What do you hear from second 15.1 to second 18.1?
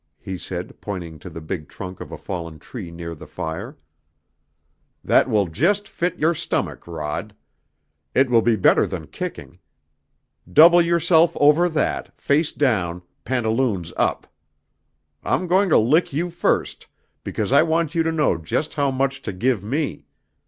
I'm going to lick you first because I want you